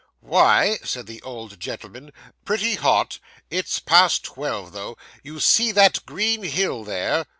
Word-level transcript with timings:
'Why,' 0.19 0.79
said 0.83 1.05
the 1.05 1.21
old 1.21 1.59
gentleman, 1.59 2.11
'pretty 2.43 2.73
hot. 2.73 3.19
It's 3.51 3.79
past 3.79 4.23
twelve, 4.23 4.71
though. 4.71 4.97
You 5.21 5.39
see 5.39 5.71
that 5.73 6.03
green 6.07 6.41
hill 6.41 6.83
there? 6.83 7.27